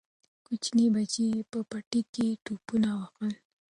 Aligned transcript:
کوچني 0.45 0.85
بچي 0.93 1.23
یې 1.33 1.39
په 1.51 1.59
پټي 1.69 2.01
کې 2.13 2.27
ټوپونه 2.43 2.89
وهل. 2.99 3.33